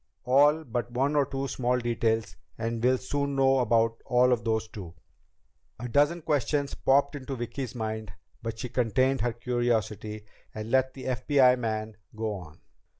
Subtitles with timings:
[0.25, 4.95] All but one or two small details, and we'll soon know all about those too."
[5.79, 8.11] A dozen questions popped into Vicki's mind,
[8.41, 10.25] but she contained her curiosity
[10.55, 12.61] and let the FBI man go on.